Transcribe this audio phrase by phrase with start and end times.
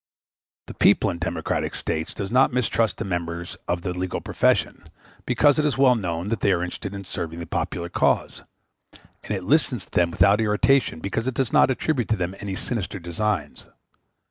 [0.65, 4.85] The people in democratic states does not mistrust the members of the legal profession,
[5.27, 8.41] because it is well known that they are interested in serving the popular cause;
[9.23, 12.55] and it listens to them without irritation, because it does not attribute to them any
[12.55, 13.67] sinister designs.